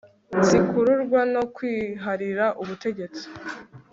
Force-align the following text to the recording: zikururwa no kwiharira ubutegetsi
zikururwa 0.47 1.21
no 1.33 1.43
kwiharira 1.55 2.45
ubutegetsi 2.61 3.25